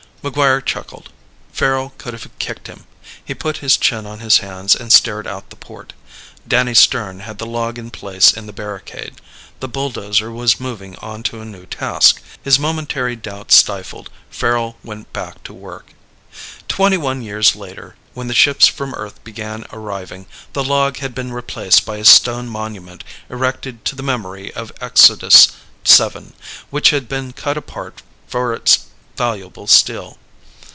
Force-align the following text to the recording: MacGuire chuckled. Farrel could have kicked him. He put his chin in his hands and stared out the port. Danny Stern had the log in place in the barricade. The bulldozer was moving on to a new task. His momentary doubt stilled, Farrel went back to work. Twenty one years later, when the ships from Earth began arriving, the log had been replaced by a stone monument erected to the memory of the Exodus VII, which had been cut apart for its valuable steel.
MacGuire 0.23 0.61
chuckled. 0.63 1.09
Farrel 1.51 1.93
could 1.97 2.13
have 2.13 2.29
kicked 2.37 2.67
him. 2.67 2.85
He 3.25 3.33
put 3.33 3.57
his 3.65 3.75
chin 3.75 4.05
in 4.05 4.19
his 4.19 4.37
hands 4.37 4.75
and 4.75 4.93
stared 4.93 5.25
out 5.25 5.49
the 5.49 5.55
port. 5.55 5.93
Danny 6.47 6.75
Stern 6.75 7.21
had 7.21 7.39
the 7.39 7.47
log 7.47 7.79
in 7.79 7.89
place 7.89 8.31
in 8.31 8.45
the 8.45 8.53
barricade. 8.53 9.15
The 9.61 9.67
bulldozer 9.67 10.31
was 10.31 10.59
moving 10.59 10.95
on 10.97 11.23
to 11.23 11.41
a 11.41 11.45
new 11.45 11.65
task. 11.65 12.21
His 12.43 12.59
momentary 12.59 13.15
doubt 13.15 13.51
stilled, 13.51 14.11
Farrel 14.29 14.77
went 14.83 15.11
back 15.11 15.43
to 15.45 15.55
work. 15.55 15.87
Twenty 16.67 16.97
one 16.97 17.23
years 17.23 17.55
later, 17.55 17.95
when 18.13 18.27
the 18.27 18.35
ships 18.35 18.67
from 18.67 18.93
Earth 18.93 19.23
began 19.23 19.65
arriving, 19.73 20.27
the 20.53 20.63
log 20.63 20.97
had 20.99 21.15
been 21.15 21.33
replaced 21.33 21.83
by 21.83 21.97
a 21.97 22.05
stone 22.05 22.47
monument 22.47 23.03
erected 23.27 23.83
to 23.85 23.95
the 23.95 24.03
memory 24.03 24.53
of 24.53 24.67
the 24.67 24.83
Exodus 24.85 25.47
VII, 25.83 26.33
which 26.69 26.91
had 26.91 27.09
been 27.09 27.33
cut 27.33 27.57
apart 27.57 28.03
for 28.27 28.53
its 28.53 28.85
valuable 29.17 29.67
steel. 29.67 30.17